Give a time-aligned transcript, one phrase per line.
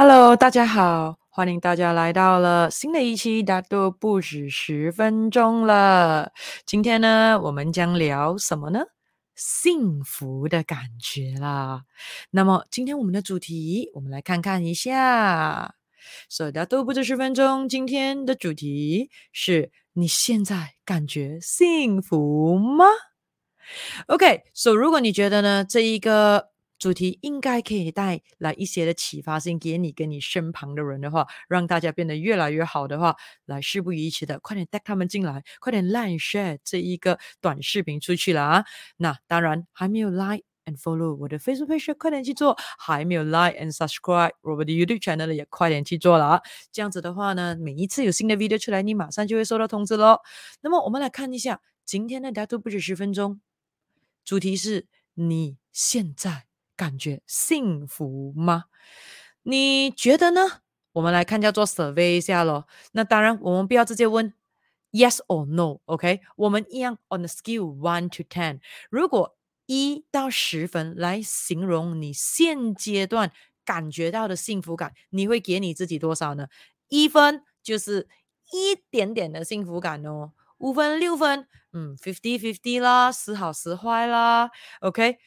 [0.00, 6.32] Hello，大家好，欢迎大家来到了新的一期，大都不止十分钟了。
[6.64, 8.78] 今天呢，我们将聊什么呢？
[9.34, 11.82] 幸福的感觉啦。
[12.30, 15.74] 那么今天我们的主题，我们来看看一下。
[16.28, 22.84] 所以大都不止十分钟，今天的主题是你现在感觉幸福吗
[24.06, 26.50] ？OK，so 如果你觉得呢，这一个。
[26.78, 38.64] 主题应该可以带来一些的启发性给你跟你身旁的人的话，让大家变得越来越好的话，来事不宜迟的，快点带他们进来，快点 like share 这一个短视频出去了啊！
[38.96, 46.42] 那当然还没有 like and follow 我的 Facebook page，快点去做；还没有 like and subscribe 我的 YouTube channel 也快点去做了！
[46.70, 50.20] 这样子的话呢，每一次有新的 video 出来，你马上就会收到通知喽。
[50.60, 53.40] 那么我们来看一下今天的大都不止十分钟，
[54.24, 56.47] 主题是你现在。
[56.78, 58.66] 感觉幸福吗？
[59.42, 60.60] 你觉得呢？
[60.92, 62.68] 我们来看叫做 survey 一下咯。
[62.92, 64.32] 那当然，我们不要直接问
[64.92, 66.20] yes or no，OK？
[66.36, 73.32] 我们一样 on the scale one to ten，如果一到十分来形容你现阶段
[73.64, 76.46] 感觉到的幸福感，你会给你自己多少呢？
[76.88, 78.08] 一分就是
[78.52, 85.18] 一点点的幸福感哦，五分、六分，嗯，fifty fifty 啦，时好时坏啦，OK？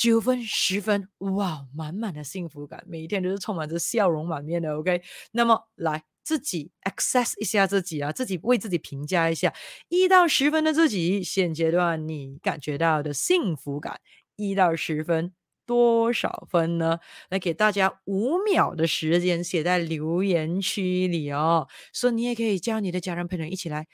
[0.00, 4.74] 九分、十分，哇，满满的幸福感，每一天都是充满着笑容满面的。
[4.78, 9.52] OK，那么来自己 access 一下自己啊，自己为自己评价一下，
[9.90, 14.00] 一到十分的自己，现阶段你感觉到的幸福感，
[14.36, 15.34] 一到十分
[15.66, 16.98] 多少分呢？
[17.28, 23.86] 来给大家五秒的时间写在留言区里哦，所以你也可以叫你的家人朋友一起来。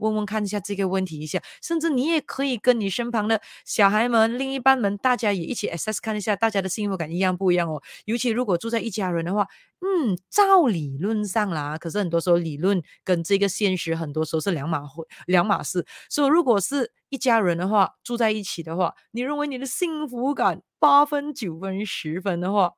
[0.00, 7.80] 问问看一下这个问题一下，甚至你也可以跟你身旁的小孩们、另一半们，大家也一起 assess 看一下大家的幸福感一样不一样哦。
[8.06, 9.46] 尤其如果住在一家人的话，
[9.80, 15.86] 嗯，照理论上啦，可是很多时候理论跟这个现实很多时候是两码回两码事。
[16.08, 22.72] 所以如果是一家人的话，住在一起的话，你认为你的幸福感八分、九分、十分的话，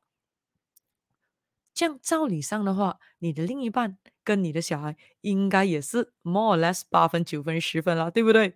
[1.75, 3.99] 这样照理上的话，你的另一半。
[4.25, 8.55] 跟你的小孩应该也是 more or less 八分、九分、十分啦，对不对？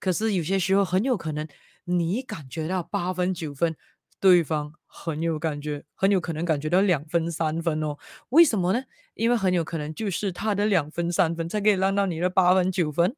[0.00, 1.46] 可是有些时候很有可能
[1.84, 3.76] 你感觉到八分、九分，
[4.18, 7.96] 对方很有感觉，很有可能感觉到两分、三分哦。
[8.30, 8.82] 为什么呢？
[9.14, 13.14] 因为很有可能就是他的两分、三分才可以让到你的八分、九分。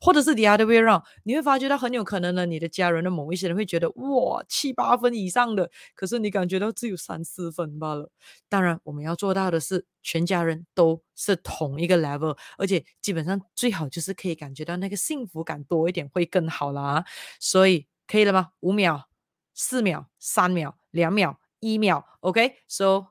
[0.00, 8.10] 或者是 the other way around，你会发觉到很有可能呢，你的家人的某一些人会觉得哇七八分以上的，可是你感觉到只有三四分罢了。
[8.48, 17.04] 当然，我们要做到的是全家人都是同一个 level，而且基本上最好就是可以感觉到那个幸福感多一点会更好啦。
[17.38, 18.50] 所以可以了吗？
[18.60, 19.08] 五秒、
[19.54, 23.06] 四秒、三秒、两秒、一秒，OK，so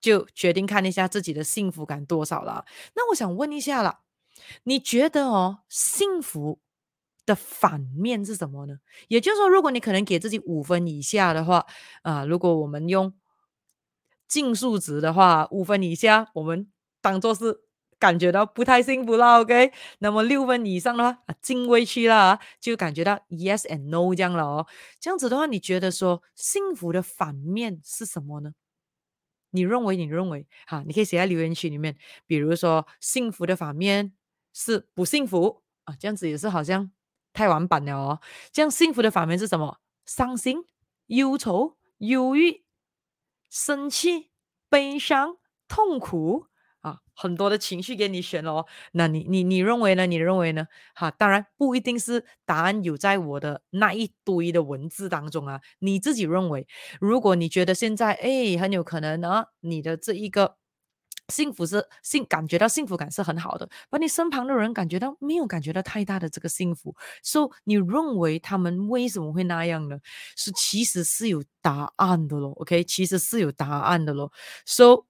[0.00, 2.64] 就决定看一下自己的幸福感多少了。
[2.94, 4.00] 那我想问一下了。
[4.64, 6.60] 你觉得哦，幸福
[7.26, 8.78] 的反面是什么呢？
[9.08, 11.66] 也就是说，如果你可能给自己五分以下的话，
[12.02, 13.12] 啊、如果我们用
[14.28, 17.62] 净数值的话，五分以下，我们当做是
[17.98, 19.72] 感觉到不太幸福了，OK？
[20.00, 24.66] 那么六分以上的话，啊，进位区了，就感觉到 yes and no 这样了哦。
[25.00, 28.52] 这样子的话，你觉得说幸福的反面是什么呢？
[29.50, 29.96] 你认为？
[29.96, 30.46] 你认为？
[30.66, 31.96] 哈，你可以写在留言区里面。
[32.26, 34.12] 比如说，幸福的反面。
[34.54, 36.90] 是不幸福啊，这样子也是好像
[37.34, 38.20] 太完板了哦。
[38.52, 39.80] 这样幸福的反面是什么？
[40.06, 40.64] 伤心、
[41.08, 42.64] 忧愁、忧郁、
[43.50, 44.30] 生气、
[44.68, 46.46] 悲伤、痛苦
[46.80, 48.66] 啊，很多的情绪给你选哦。
[48.92, 50.06] 那你你你认为呢？
[50.06, 50.68] 你认为呢？
[50.94, 55.60] 哈，当然不一定是答案有在我的那一堆的文字当中啊。
[55.80, 56.68] 你自己认为，
[57.00, 60.58] 如果你觉得现在哎很有可能呢，你的这一个。
[61.28, 69.98] 幸福是幸，感觉到幸福感是很好的，把你身旁的人感觉到没有感觉到太大的这个幸福，所以你认为他们为什么会那样呢？
[70.36, 74.30] 是其实是有答案的咯，OK，其实是有答案的咯。
[74.66, 75.06] So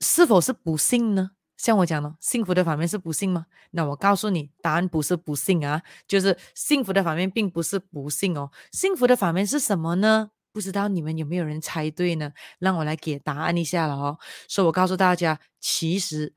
[0.00, 1.30] 是否是不幸呢？
[1.56, 3.46] 像我讲的，幸福的反面是不幸吗？
[3.70, 10.30] 那我告诉你，答案不是不幸啊，就是幸福的反面并不是不幸哦，幸福的反面是什么呢？
[10.52, 12.32] 不知道你们有没有人猜对呢？
[12.58, 14.18] 让我来给答案一下了哦。
[14.48, 16.34] 所以我告诉大家，其实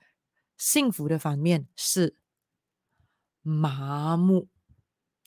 [0.57, 2.15] 幸福的反面是
[3.42, 4.48] 麻木，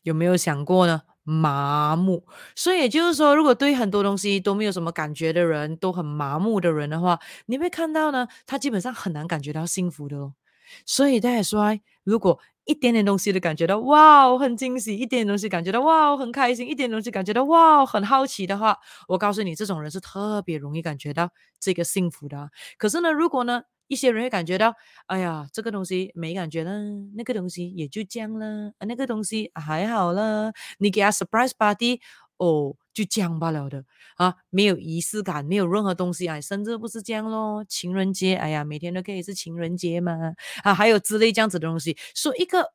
[0.02, 1.02] 有没有想过呢？
[1.22, 2.24] 麻木。
[2.54, 10.34] 所以也就是说，如果对很多东西都没有什么感觉的人，都很麻木的人的话，你会看到呢，他基本上很难感觉到幸福的哦。
[10.84, 18.76] 所以大家说，如果一点点东西都感觉到哇，我很惊喜；一点点东西感觉到哇，我很开心；一点点东西感觉到哇，很好奇的话，
[19.08, 21.30] 我告诉你，这种人是特别容易感觉到
[21.60, 22.50] 这个幸福的。
[22.76, 24.74] 可是呢，如果呢，一些人会感觉到，
[25.06, 26.72] 哎呀，这个东西没感觉呢，
[27.14, 32.00] 那个东西也就这样了，那个东西还好了，你给他 surprise party，
[32.38, 33.84] 哦，就这样罢了的
[34.16, 40.12] 啊，没有仪式感，没有任何东西啊，甚至不是这样咯，情人节，哎呀，每天都可以是情人节嘛，
[40.62, 42.72] 啊，还有之类这样子的东西，说一个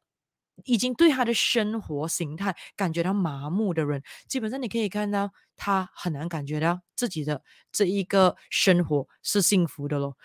[0.65, 7.41] 已经对他的生活形态感觉到麻木的人，基本上你可以看到他很难感觉到自己的
[7.71, 10.17] 这一个生活是幸福的咯。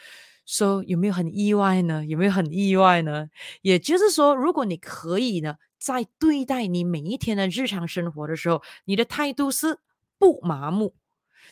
[0.47, 2.07] 说、有没有很意外呢？
[2.07, 3.29] 有没有很意外呢？
[3.63, 9.79] 也就是说，如果你可以呢，在对待你每一天的日常生活的时候，你的态度是
[10.19, 10.95] 不麻木，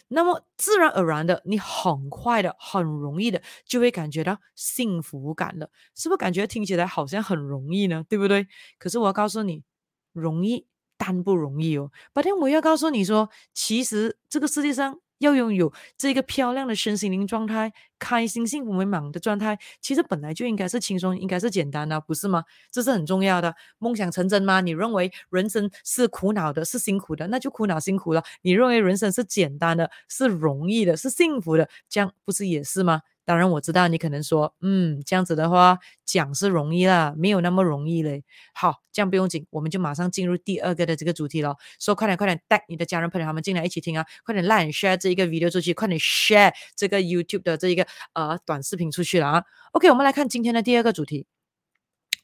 [0.08, 5.68] 那么自然而然的，你很快的、很容易的就会感觉到幸福感了。
[5.96, 8.04] 是不是感觉听起来好像很容易呢？
[8.08, 8.46] 对不对？
[8.78, 9.64] 可是我要告诉你，
[10.12, 11.90] 容易但不容易哦。
[12.12, 15.00] 白天我要告诉你说，其实这个世界上。
[15.24, 22.44] 要拥有这个漂亮的身心灵状态，开心、幸福、美满的状态，其实本来就应该是轻松，应该是简单的，不是吗？
[22.70, 23.54] 这是很重要的。
[23.78, 24.60] 梦想成真吗？
[24.60, 28.22] 你认为人生是苦恼的，是辛苦的，那就苦恼辛苦了。
[28.42, 33.00] 你认为人生是简单的，是容易的，是幸福的，这样不是也是吗？
[33.24, 38.22] 当然我知道你可能说，嗯，这样子的话讲是容易啦，没有那么容易嘞。
[38.52, 41.56] 好，这样不用紧，我们就马上进入第二个的这个主题了。
[41.80, 49.44] 说、so, 快点快点带你的家人朋友他们进来一起听啊，快点 like share 这一个 video 出去，快点 share 这个 YouTube 的这一个呃短视频出去了啊。
[49.72, 51.26] OK，我们来看今天的第二个主题，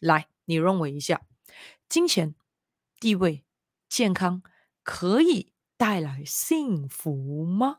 [0.01, 1.23] 来，你认为一下，
[1.89, 2.35] 金钱、
[2.99, 3.43] 地位、
[3.89, 4.43] 健康
[4.83, 7.79] 可以带来幸福吗？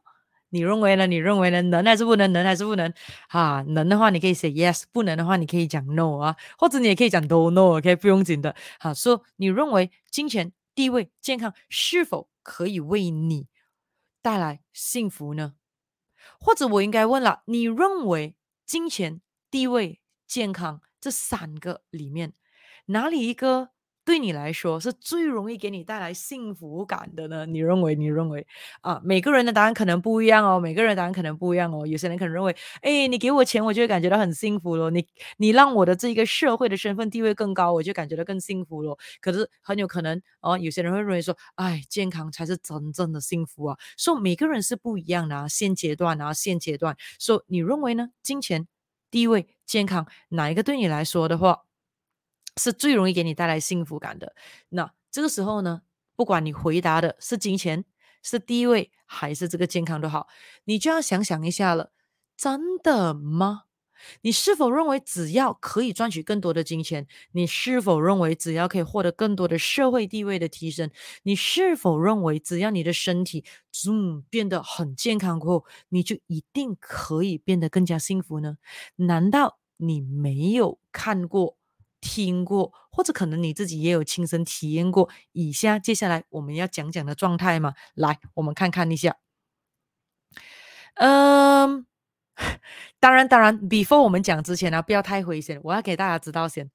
[0.52, 1.08] 你认为呢？
[1.08, 1.62] 你认为呢？
[1.64, 2.32] 能还是不能？
[2.32, 2.94] 能还是不能？
[3.30, 8.56] 啊，能的话你可以写 yes，不能的话你可以讲 no 啊，或者你也可以讲 don't know，OK，不用紧的。
[8.80, 13.48] 好，说你认为金钱、地位、健康是否可以为你
[14.22, 15.54] 带来幸福呢？
[16.40, 22.34] 或者我应该问了，你认为金钱、地位、健康这三个里面
[22.88, 23.70] 哪里一个？
[24.12, 27.46] 对你来说是最容易给你带来幸福感的呢？
[27.46, 27.96] 你认为？
[27.96, 28.46] 你认为？
[28.82, 31.88] 啊，每个人的答案可能不一样哦，每个人的答案可能不一样哦。
[31.88, 34.90] 有些人可能认为，哎，你给我钱，我就会感觉到很幸福咯。
[34.92, 39.00] 你你让我的这个社会的身份地位更高，我就感觉到更幸福咯。
[39.22, 43.78] 可是很有可能哦，有些人会认为说，哎，健康才是真正的幸福啊。
[43.96, 46.98] 所以每个人是不一样的啊，现阶段啊，现阶段。
[47.18, 48.10] 所以你认为呢？
[48.22, 48.68] 金钱、
[49.10, 51.60] 地位、健康，哪一个对你来说的话？
[52.58, 54.36] 是最容易给你带来幸福感的。
[54.70, 55.82] 那这个时候呢，
[56.16, 57.86] 不管你回答的是金钱、
[58.24, 60.28] 是地位，还是这个健康都好，
[60.66, 61.92] 你就要想想一下了。
[62.38, 63.64] 真的吗？
[64.22, 70.90] 你是否认为只要可以赚取更多的金钱，你是否认为只要可以获得更多的社会地位的提升，
[71.22, 73.46] 你是否认为只要你的身体
[73.88, 78.58] 嗯变得很健康过后，你就一定可以变得更加幸福呢？
[78.96, 81.58] 难道你没有看过？
[82.02, 87.74] 听过，或者可能你自己也有亲身体验过以下接下来我们要讲讲的状态吗？
[87.94, 89.16] 来，我们看看一下。
[90.96, 91.86] 嗯，
[93.00, 95.60] 当然，当然，before 我们讲之前呢，不要太危险。
[95.64, 96.70] 我要给大家知道先，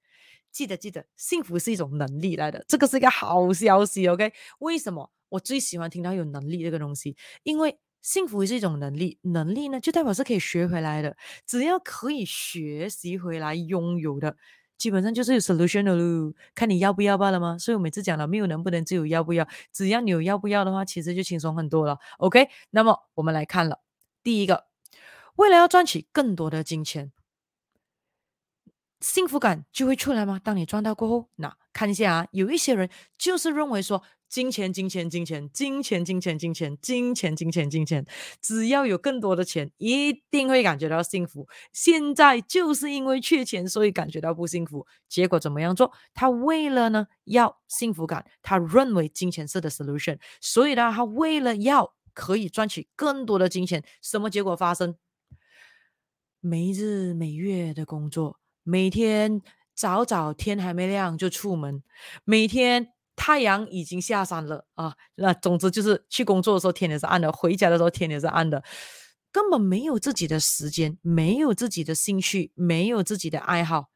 [0.51, 4.09] 记得记得，幸福是一种能力来的，这个是一个好消息。
[4.09, 7.17] OK，为什么我最喜欢听到有能力这个东西？
[7.43, 11.17] 因为幸福是一种能力，能力呢就代表是可以学回来的，
[11.47, 14.37] 只要可以学习回来拥有的。
[14.79, 17.57] 基本上就是有 solution 的喽，看你要不要罢了吗？
[17.59, 19.47] 所以我每次讲了，没有能不能，只有要不要。
[19.73, 21.99] 只要你有要不要的话，其实就轻松很多了。
[22.19, 23.81] OK，那么我们来看了
[24.23, 24.67] 第一个，
[25.37, 27.13] 为了要赚取更多的金钱，
[29.01, 30.41] 幸福感就会出来吗？
[30.43, 34.03] 当你赚到过后，那看一下啊，有一些人就是认为说。
[34.29, 38.05] 金钱，金钱，金钱，金钱，金钱，金钱，金钱，金钱，金钱，
[38.43, 41.49] 只要有更多的钱，一定会感觉到幸福。
[41.73, 44.87] 现在就是因为缺钱，所以感觉到不幸福。
[45.09, 45.93] 结果怎么样做？
[46.13, 54.97] 他为了呢要幸福感，他认为金钱是的 solution，所以呢，他为了要可以赚取更多的金钱，什么结果发生？
[56.41, 59.41] 没日没月的工作，每天
[59.75, 61.83] 早早天还没亮就出门，
[62.25, 62.96] 每天。
[63.17, 64.95] 太阳已经下山了啊！
[65.15, 68.63] 那总之就是去工作的时候天也是暗的，回家的时候天也是暗的，
[69.33, 73.87] 根本没有自己的时间，没有自己的兴趣，没有自己的爱好，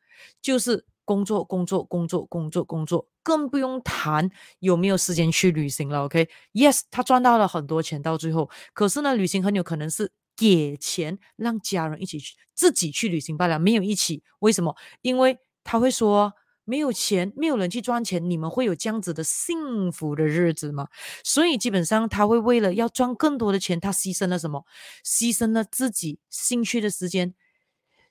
[0.41, 6.05] 就是工作工作工作工作工作，更不用谈有没有时间去旅行了。
[6.07, 14.23] OK，Yes，他赚到了很多钱到最后，可是呢，旅行很有可能是给钱让家人一起去自己去旅行罢了，没有一起。
[14.39, 14.75] 为什么？
[15.03, 16.33] 因为他会说。
[16.65, 20.89] 没有钱，没有人去赚钱，你们会有这样子的幸福的日子吗？
[21.25, 24.65] 所以基本上他会为了要赚更多的钱，他牺牲了什么？
[25.05, 27.35] 牺牲了自己兴趣的时间，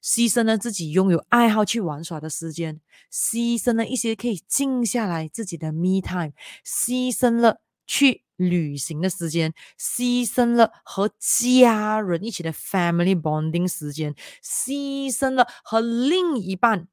[0.03, 6.33] 牺牲了自己拥有爱好去玩耍的时间，牺牲了一些可以静下来自己的 me time，
[6.65, 14.13] 牺牲了去旅行的时间，牺牲了和家人一起的 family bonding 时间，
[14.43, 16.87] 牺牲了和另一半。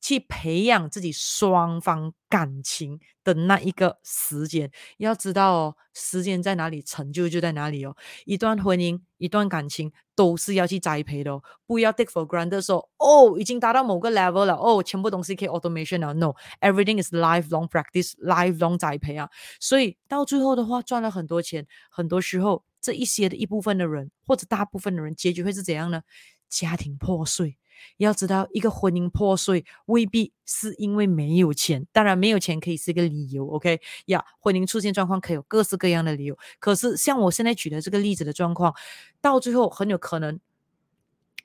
[0.00, 7.96] 去培养自己双方感情的那一个时间，要知道哦，时间在哪里，成就就在哪里哦。
[8.24, 11.42] 一段婚姻，一段感情，都是要去栽培的哦。
[11.66, 16.14] 不要 take for granted 说，哦，已经达到某个 level 了，哦，全部东西可以 automation 了。
[16.14, 19.28] No，everything is lifelong practice，lifelong 栽培啊。
[19.58, 26.02] 所以到最后的话，赚了很多钱，很多时候这一些的一部分的人，或者大部分的人，结局会是怎样呢？
[26.48, 27.58] 家庭破碎。
[27.98, 33.46] 要知道，一个婚姻破碎未必是因为没有钱，当然没有钱可以是一个理由。
[33.48, 36.38] OK 呀，婚姻出现状况可以有各式各样的理由。
[36.58, 38.74] 可是像我现在举的这个例子的状况，
[39.20, 40.38] 到最后很有可能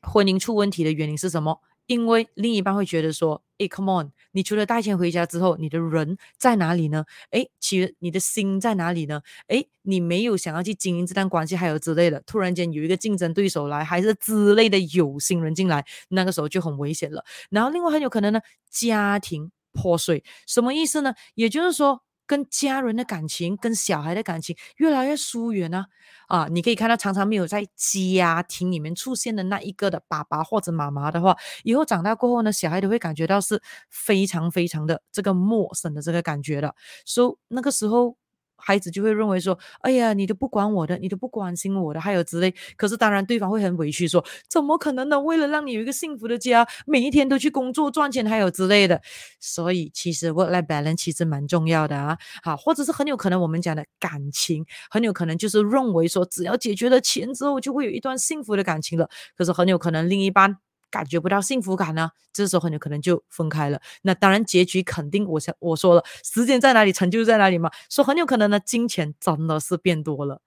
[0.01, 1.61] 婚姻出问题的原因是什么？
[1.87, 7.05] 因为另一半会觉得说，诶，come on，你除了带钱回家之后，你的人在哪里呢？
[7.31, 9.21] 诶，其实你的心在哪里呢？
[9.47, 12.21] 诶，你没有想要去经营这段关系，还有之类的。
[12.25, 17.23] 突然间有一个竞争对手来，还是之类的有心人进来，那个时候就很危险了。
[17.49, 21.13] 然后另外很有可能呢，家庭破碎，什么意思呢？
[21.35, 22.01] 也就是说。
[22.33, 25.85] 跟家人的感情，跟小孩的感情越来越疏远呢、
[26.25, 26.45] 啊。
[26.45, 33.61] 啊，你可以看到常常没有在家庭里面出现的那一个的爸爸或者妈妈的话，以后长大过后呢，小孩都会感觉到是
[33.91, 36.73] 非常非常的这个陌生的这个感觉的。
[37.05, 38.17] 所以那个时候。
[38.65, 45.19] 孩子就会认为说：“哎呀，你都不管我的，你都不关心我的，还有之类。”可是当然，对方会很委屈说：“怎么可能呢？
[45.19, 49.01] 为了让你有一个幸福的家，每一天都去工作赚钱，还有之类的。”
[49.41, 52.17] 所以其实 work-life balance 其实蛮重要的啊。
[52.41, 59.09] 好，或者是很有可能我们讲的感情，很有可能就是认为说，只要解决了钱之后，就会有一段幸福的感情了。
[59.37, 60.57] 可是很有可能另一半。
[60.93, 63.81] 感觉不到幸福感呢，这时候很有可能就分开了。
[64.03, 67.71] 那当然，结局肯定我想我说了，时间在哪里，成就在哪里嘛。
[67.89, 70.39] 说很有可能呢，金钱真的是变多了，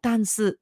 [0.00, 0.58] 但是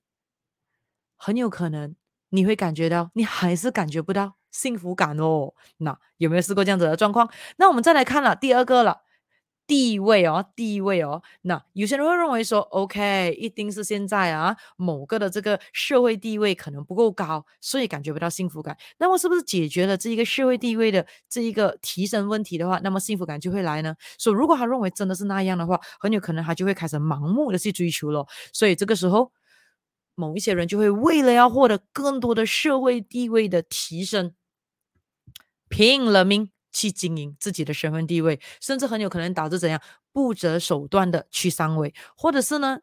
[1.16, 1.96] 很有可能
[2.28, 5.54] 你会感觉到，你还是感觉不到幸福感哦。
[5.78, 7.30] 那有没有试过这样子的状况？
[7.56, 9.00] 那我们再来看了第二个了。
[9.72, 18.76] 地位哦，地位哦，那有些人会认为说，OK，一定是现在啊，某个的这个社会地位可能不够高，所以感觉不到幸福感。
[18.98, 23.96] 那么是不是解决了这一个社会地位的这一个提升问题的话，那么幸福感就会来呢？
[24.18, 28.26] 所以如果他认为真的是那样的话，很有可能他就会开始盲目的去追求了。
[28.52, 29.32] 所以这个时候，
[30.14, 34.34] 某一些人就会为了要获得更多的社会地位的提升，
[35.70, 36.51] 拼了命。
[36.72, 39.80] 去经营自己的身份地位，甚至很有可能导致怎样
[40.12, 42.78] 不择手段的去上位，或者是呢，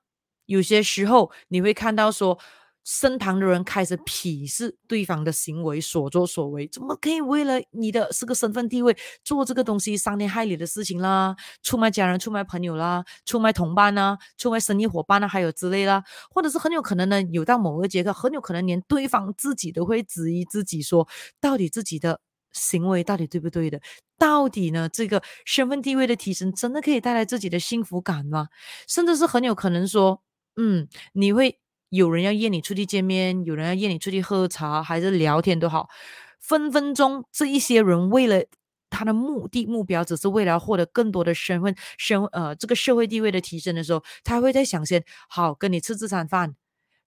[0.45, 2.39] 有些时候你会看到说，
[2.85, 11.35] 身旁的人开始鄙视对方的行为所作所为，怎么可以为了你的这个身份地位做这个东西伤天害理的事情啦？
[11.61, 21.07] 出卖家人、出卖朋友啦，出卖同伴啊，出卖生意伙伴啊，还有之类啦，或者是很有可能呢，有到某个节刻，很有可能连对方自己都会质疑自己说，
[21.39, 22.21] 到底自己的。
[22.51, 23.79] 行为到底对不对的？
[24.17, 24.89] 到底呢？
[24.89, 28.49] 这个身份地位的提升真的可以带来自己的幸福感吗？
[28.87, 30.21] 甚至是很有可能说，
[30.57, 35.87] 嗯，你会有人要约你出去见面，有人要约你出去喝茶，还是聊天都好，
[36.41, 38.43] 分分钟这一些人为了
[38.89, 46.55] 他的目的目标，只是为了获得更多的身份身呃这个社会地位的提升的时候，他会在想先好跟你吃这餐饭，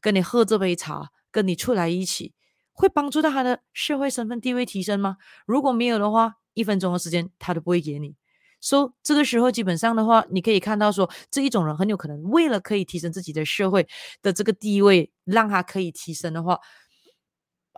[0.00, 2.32] 跟你喝这杯茶，跟你出来一起。
[2.72, 5.16] 会帮助到他的社会身份地位提升吗？
[5.46, 8.16] 如果没有的话，一分钟的时间他都不会给你。
[8.60, 13.86] 所以这个时候基本上的话，你可以看到说，这一种人很有可能为了可以提升自己的社会
[14.22, 16.58] 的这个地位，让他可以提升的话。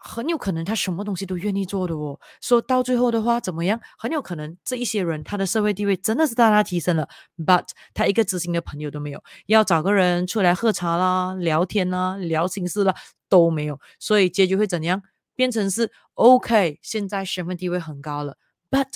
[0.06, 3.80] 很有可能他什么东西都愿意做的哦，说到最后的话怎么样？
[3.96, 7.08] 很有可能这一些人他的社会地位真的是大大提升了
[7.38, 12.94] ，but 他一个知心的朋友都没有，要找个人出来喝茶啦、聊天啦、聊心事啦
[13.34, 15.02] 都没有，所以结局会怎样？
[15.34, 18.38] 变成是 OK，现在身份地位很高了
[18.70, 18.86] ，but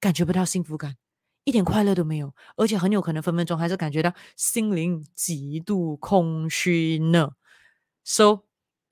[0.00, 0.96] 感觉不到幸福感，
[1.44, 7.32] 一点快乐都没有，而且很有可能分分钟还是感觉到心灵极度空虚呢。
[8.04, 8.45] So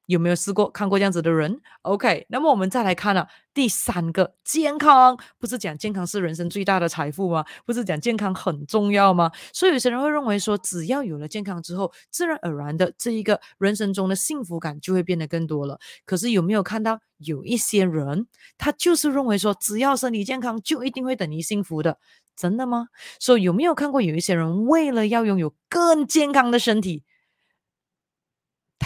[0.06, 7.44] 有没有试过看过这样子的人？OK，那么我们再来看了、第三个，健康不是讲健康是人生最大的财富吗？
[7.64, 9.30] 不是讲健康很重要吗？
[9.52, 15.78] 所以有些人会认为说，只要有了健康之后，自然而然的这一个人生中的幸福感就会变得更多了。
[16.04, 18.26] 可是有没有看到有一些人，
[18.58, 21.98] 他就是认为说，只要身体健康就一定会等于幸福的？
[22.36, 22.88] 真的吗？
[23.20, 27.04] 所以有没有看过有一些人为了要拥有更健康的身体？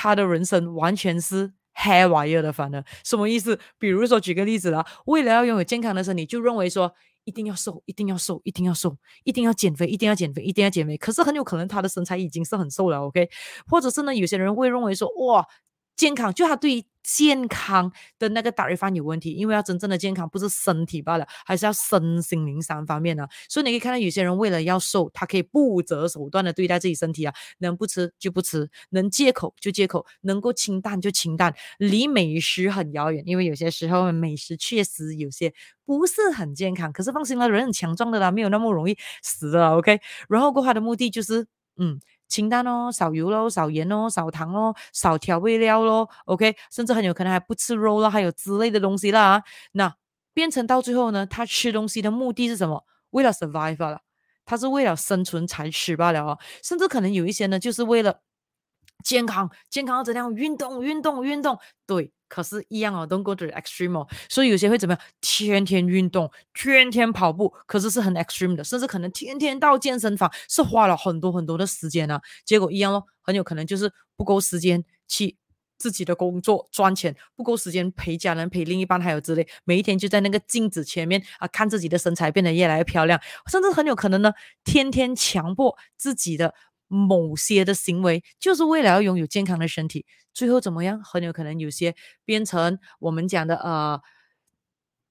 [0.00, 3.58] 他的人生完全是 haywire 的，反而什么意思？
[3.80, 10.96] 比如说举个例子啦，为了要拥有健康的身体，就认为说一定要瘦，一定要瘦，一定要瘦，一定要减肥，一定要减肥，一定要减肥。
[10.96, 13.28] 可是很有可能他的身材已经是很瘦了，OK？
[13.66, 15.44] 或者是呢，有些人会认为说，哇。
[15.98, 33.22] 健康，就他对于健康的那个打法有问题，因为要真正的健康不是身体罢了，还是要身心灵三方面呢、所以你可以看到有些人为了要瘦，他可以不择手段的对待自己身体啊，能不吃就不吃，能戒口就戒口，能够清淡就清淡，离美食很遥远。
[33.26, 35.52] 因为有些时候美食确实有些
[35.84, 39.98] 不是很健康，可是放心了，人很强壮的啦，没有那么容易死的啦，OK。
[40.28, 41.46] 然后过他的目的就是，
[41.78, 41.98] 嗯。
[42.28, 49.42] 清淡哦，少油咯，少盐咯，少糖咯，少调味料咯，OK，甚至很有可能还不吃肉了，还有之类的东西啦。
[49.73, 49.94] 那
[50.35, 52.85] 变成到最后呢，他吃东西的目的是什么？
[53.11, 54.02] 为了 survive 了，
[54.44, 56.38] 他是为了生存才吃罢了啊。
[56.62, 58.20] 甚至可能有一些呢，就是为了
[59.04, 60.32] 健康，健康要怎样？
[60.35, 62.12] 运动，运动，运动，对。
[62.28, 64.06] 可是，一样哦，don't go to the extreme 哦。
[64.28, 65.02] 所以有些会怎么样？
[65.20, 72.20] 天天运动，天天跑步，可是是很 extreme 的，甚至可能天天到健身房，是花了很多很多的时间啊。
[72.44, 75.37] 结果一样咯，很有可能就是不够时间去
[75.78, 79.49] 自己的工作赚钱，不够时间陪家人、陪另一半，还有之类。
[79.64, 83.20] 每一天就在那个镜子前面啊，看自己的身材变得越来越漂亮，
[83.50, 84.32] 甚至很有可能呢，
[84.64, 86.54] 天天强迫自己的。
[86.88, 90.04] 某些的行为就是为了要拥有健康的身体，
[90.35, 91.02] 最后怎么样？
[91.04, 94.00] 很有可能有些变成我们讲的呃，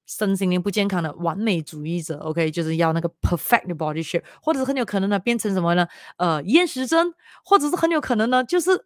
[0.05, 2.17] 身心灵不健康的完美主义者。
[2.19, 5.87] OK，就是要那个 perfect body shape，或者是很有可能呢变成什么呢？
[6.17, 8.85] 呃，厌食症，或者是很有可能呢，就是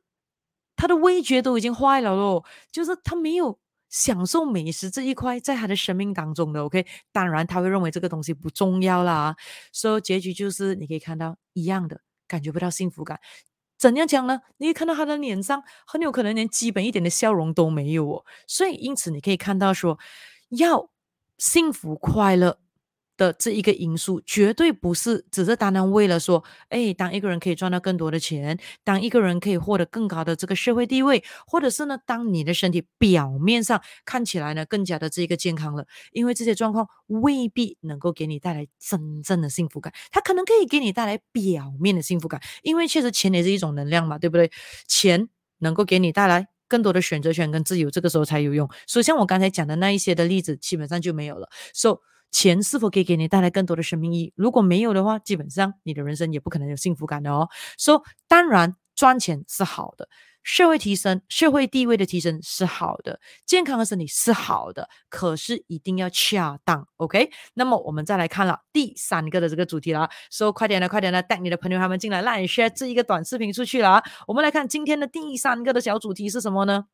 [0.76, 6.64] 他的味觉都已经坏了咯，就是他没有享受美食这一块在他的生命当中的。
[6.64, 9.36] OK，当然他会认为这个东西不重要啦。
[9.72, 12.02] 所以结局就是你可以看到一样的。
[12.32, 13.20] 感觉不到幸福感，
[13.78, 14.40] 怎样讲呢？
[14.58, 20.00] 你看到他的脸上很有可能连基本一点的笑容都没有哦，所以因此你可以看到说，
[20.50, 20.90] 要
[21.38, 22.60] 幸福快乐。
[23.22, 44.50] 的这一个因素绝对不是只是单单为了说，哎，当一个人可以赚到更多的钱，当一个人可以获得更高的这个社会地位，或者是呢，当你的身体表面上看起来呢更加的这个健康了，因为这些状况未必能够给你带来真正的幸福感，它可能可以给你带来表面的幸福感，因为确实钱也是一种能量嘛，对不对？
[44.88, 45.30] 钱
[45.60, 48.68] 能够给你带来更多的选择权跟自由，这个时候才有用。
[48.88, 51.48] 所以像我刚才讲的那一些的例子，基本上就没有了。
[51.74, 52.00] So
[52.32, 54.34] 钱是否可以给你带来更多的生命意义？
[54.36, 57.50] 如果没有的话，基本上你的人生也不可能有幸福感的哦。
[57.78, 60.08] 说，当然赚钱是好的，
[60.44, 66.88] 社会提升、社会地位的提升是好的，健康的身体是好的，可是一定要恰当。
[66.98, 70.10] OK，那么我们再来看了第三个的这个主题了。
[70.32, 74.02] 说，快点的，快点的，带你的朋友他们进来，让你 share 这一个短视频出去了。
[74.28, 76.86] 我们来看今天的第三个的小主题是什么呢？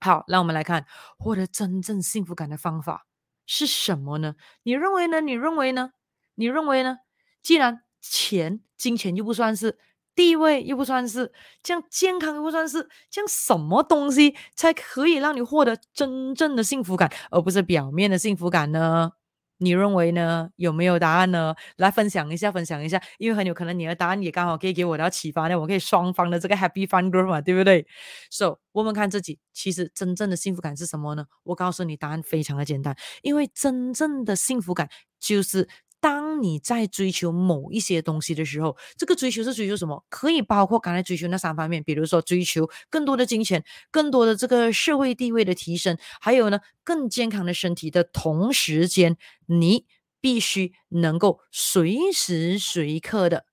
[0.00, 0.86] 好，让我们来看
[1.18, 3.06] 获得真正幸福感的方法。
[3.46, 4.34] 是什么呢？
[4.62, 5.20] 你认为呢？
[5.20, 5.90] 你认为呢？
[6.34, 6.98] 你认为呢？
[7.42, 9.78] 既然钱、金钱又不算是，
[10.14, 19.12] 地位又不算是，这样健康又不算是，这样什么东西才可以让你获得真正的幸福感，而不是表面的幸福感呢？
[19.58, 20.48] 你认为呢？
[20.56, 21.54] 有没有答案呢？
[21.76, 25.58] 来分享一下，分享一下，因为很有可能你的答案也刚好可以给我的启发呢。
[25.58, 27.86] 我可以双方的这个 happy fun group 嘛，对不对
[28.30, 31.26] ？So，问问看自己，其实真正的幸福感是什么呢？
[31.44, 34.88] 我告诉你，答案非常的简单，因为真正的幸福感
[35.20, 35.68] 就是。
[36.04, 40.04] 当你在追求某一些东西的时候，这个追求是追求什么？
[40.10, 49.86] 可以包括刚才追求那三方面，比如说追求更多的金钱、更多的这个社会地位的提升，还有呢，更健康的身体的同时间，你
[50.20, 53.46] 必须能够随时随刻的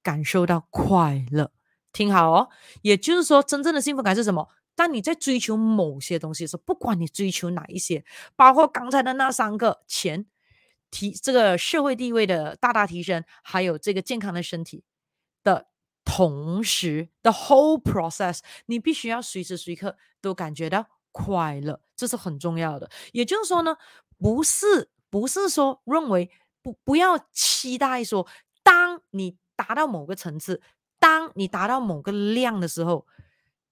[0.00, 1.50] 感受到快乐。
[1.92, 2.48] 听好哦，
[2.82, 4.48] 也就是说，真正的幸福感是什么？
[4.76, 8.04] 当你在追求某些东西的时候，不管你追求哪一些，
[8.36, 10.26] 包括刚才的那三个钱。
[10.90, 14.84] 提这个社会地位的大大提升，还有这个健康的身体
[15.42, 15.68] 的
[16.04, 22.90] 同时，the whole process，你必须要随时随刻都感觉到快乐，这是很重要的。
[23.12, 23.76] 也就是说呢，
[24.18, 26.30] 不是不是说认为
[26.62, 28.26] 不不要期待说，
[28.62, 30.60] 当你达到某个层次，
[30.98, 33.06] 当你达到某个量的时候，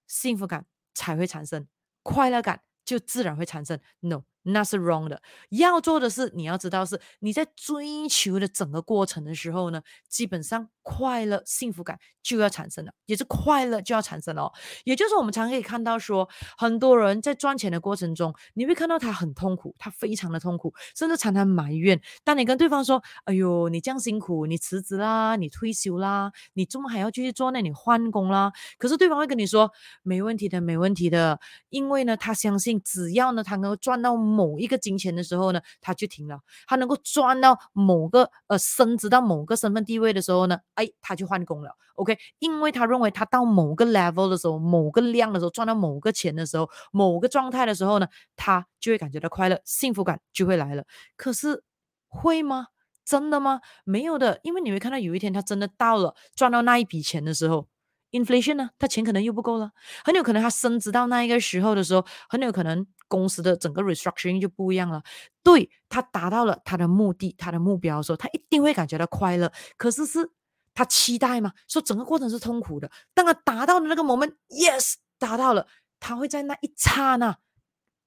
[0.07, 0.65] 幸福感。
[0.95, 1.65] 才会产生
[2.03, 3.79] 快乐感，就自然会产生。
[4.01, 4.23] No。
[4.43, 14.53] 那是 wrong 的，要做的是，你要知道是你在追求的整个过程的时候呢，基本上快乐、幸福感就要产生了，也是快乐就要产生了哦。
[14.85, 21.99] 也就是我们常可以看到说，很多人在赚钱的过程中，你会看到他很痛苦，他非常的痛苦，甚至常常埋怨。
[22.23, 27.51] 当你跟对方说：“哎呦，你这样辛苦，你辞职啦，你退休啦，你怎么还要继续做？
[27.51, 29.71] 那你换工啦？”可是对方会跟你说
[30.01, 36.39] ：“没问题的，没问题的，因为呢，他相信只要呢，他能够赚到。”某一个金钱的时候呢，他就停了。
[36.67, 41.71] 他能够赚到某个呃升职到某个身份地位的时候呢，哎，他就换工了。
[41.95, 50.85] OK，因为他认为他到某个 level 的时候，某个量的时候，赚到某个钱的时候，某个状态的时候呢，他就会感觉到快乐，幸福感就会来了。
[51.17, 51.63] 可是
[52.07, 52.67] 会吗？
[53.03, 53.59] 真的吗？
[53.83, 57.67] 没有的，因为你会看到有一天他真的到了赚到那一笔钱的时候。
[58.11, 59.71] inflation 呢，他钱可能又不够了，
[60.03, 65.03] 很有可能他升职到那一个时候的时候，很有可能公司的整个 restructuring 就不一样了。
[65.43, 69.51] 对，他达到了他的目的，他的目标的时候，他一定会感觉到快乐。
[69.75, 70.31] 可是是
[70.73, 72.89] 他期待嘛，说整个过程是痛苦的。
[73.13, 75.67] 当他达到的那个 moment，yes，达到了，
[75.99, 77.37] 他会在那一刹那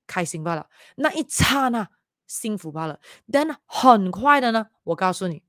[0.07, 1.91] 开心罢了，那一刹那
[2.27, 2.99] 幸福罢了。
[3.31, 5.43] 但很快的呢，我告诉你，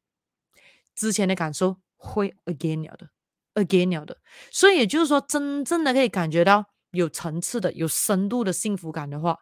[0.93, 3.09] 之前的感受会 again 了的。
[3.55, 4.17] again 了的，
[4.49, 9.37] 所以也就是说，真正的可以感觉到有层次的、有深度的幸福感的话，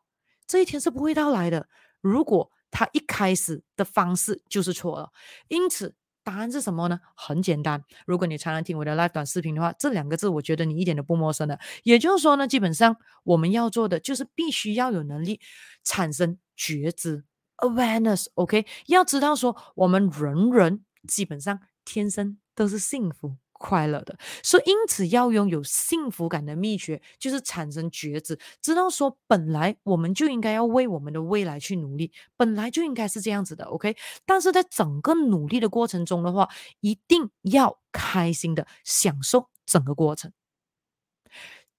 [0.47, 1.67] 这一天是不会到来的。
[2.01, 5.11] 如果他一开始的方式就是错了，
[5.49, 6.99] 因此答案是什么呢？
[7.15, 11.59] 很简单，如果你常常听我的 live 短视频的话，这两个字我觉得你一点都不陌生的。
[11.83, 15.41] 也就是说呢，基本上我们要做的就是必须要有能力
[15.83, 17.25] 产生觉知
[17.57, 23.35] awareness，OK，、要知道说我们人人基本上天生都是幸福。
[23.61, 33.95] 快乐的，所以因此要拥有幸福感的秘诀，就是产生觉知，知道说本来我们就应该要为我们的未来去努力，本来就应该是这样子的，OK。
[34.25, 40.33] 但是在整个努力的过程中的话，一定要开心的享受整个过程，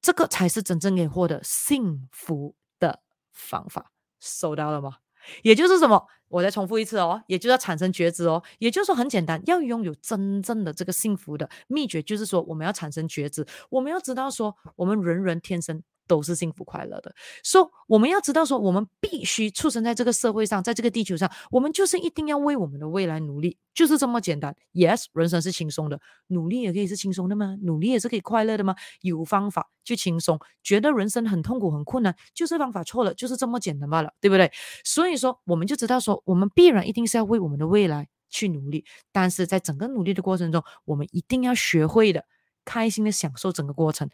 [0.01, 3.01] 这个才是真正可以获得幸福的
[3.33, 3.91] 方法。
[4.21, 4.99] 收到了吗？
[5.43, 6.07] 也就是什么？
[6.29, 15.83] 我再重复一次哦，也就是要产生觉知哦，也就是说很简单，要拥有真正的这个幸福的秘诀，就是说我们要产生觉知，我们要知道说我们人人天生。
[16.07, 24.55] 都是幸福快乐的，所以我们要知道说，我们必须出生在这个社会上，在这个地球上，我们就是一定要为我们的未来努力，就是这么简单。
[24.73, 27.57] Yes，人生是轻松的，努力也可以是轻松的吗？
[27.63, 28.75] 努力也是可以快乐的吗？
[29.01, 34.51] 有方法就轻松，觉得人生很痛苦很困难，就是方法错了，就是这么简单罢了，对不对？
[34.85, 42.25] 所以说，我们就知道说，我们必然一定是要为我们的未来去努力，但是在整个努力的过程中，我们一定要学会的，
[42.65, 44.11] 开心的享受整个过程，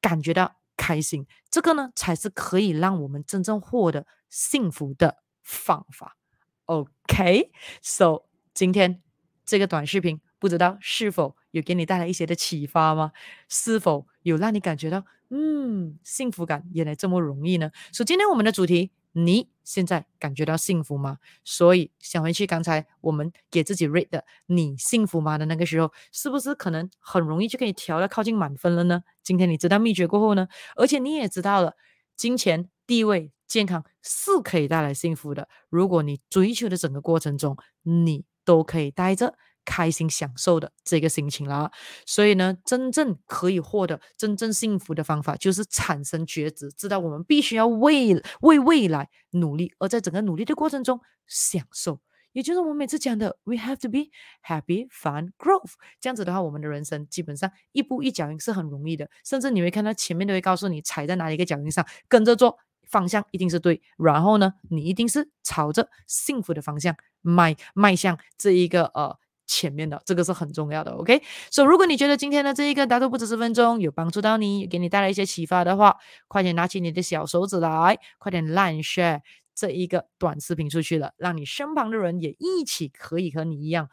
[0.00, 0.56] 感觉到。
[0.84, 6.18] 开心，这个呢才是可以让我们真正获得幸福的方法。
[6.66, 9.02] OK，so、今天
[9.46, 13.12] 这个短视频，不知道是否有给你带来一些的启发吗？
[13.48, 17.70] 是否有让你感觉到，嗯，幸福感原来这么容易呢？
[17.90, 18.90] 所以今天我们的主题。
[19.16, 21.18] 你现在感觉到幸福吗？
[21.44, 29.02] 所以想回去刚才我们给自己 rate 的“你幸福吗”的那个时候，是不是可能很容易就可以调到靠近满分了呢？
[29.22, 31.74] 今天你知道秘诀过后呢，而且你也知道了，
[32.16, 35.48] 金钱、地位、健康是可以带来幸福的。
[35.70, 39.38] 如果你追求的整个过程中，你都可以带着。
[39.64, 41.70] 开心享受的这个心情啦，
[42.06, 52.00] 所以呢，真正可以获得真正幸福的方法，就是产生觉知，知道我们必须要为为未来努力，而在整个努力的过程中享受，
[52.32, 54.10] 也就是我们每次讲的，we have to be
[54.46, 55.72] happy, fun, growth。
[56.00, 62.58] 这样子的话，我们的人生基本上一步一脚印是很容易的，甚至你会看到前面都会告诉你踩在哪一个脚印上，跟着做，
[62.90, 63.80] 方向一定是对。
[63.96, 69.18] 然后呢，你一定是朝着幸福的方向迈迈向这一个呃。
[69.46, 71.22] 前面的这个是很重要的，OK。
[71.50, 75.96] 所以如果你觉得今天的这一个答对不止十分钟有帮助到你，给你带来一些启发的话，
[76.28, 79.20] 快点拿起你的小手指来，快点 Line share
[79.54, 83.88] 这一个短视频出去了，让你身旁的人也一起可以和你一样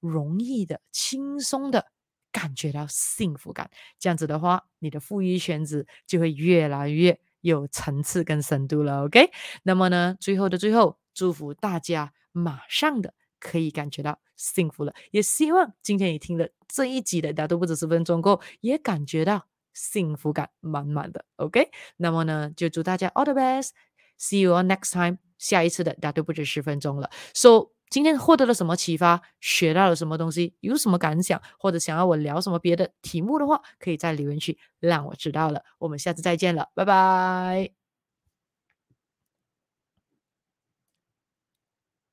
[0.00, 1.86] 容易的、轻松的
[2.30, 3.70] 感觉到幸福感。
[3.98, 9.30] 这样子的话，你的富裕圈子就会越来越有层次跟深度了，OK。
[9.62, 13.14] 那么呢，最后的最后，祝福大家马上的。
[13.40, 21.24] 可以感觉到幸福了，也希望今天你听了这一集的，大都不止十分钟后，也感觉到幸福感满满的。
[21.36, 27.10] OK，那么呢，就祝大家 all the best，see you on next time，下一次的大都不止十分钟了。
[27.34, 35.64] So 今天获得了什么启发，学到了什么东西，有什么感想，或者想要我聊什么别的题目的话，可以在留言区让我知道了。
[35.78, 37.77] 我们下次再见了，拜拜。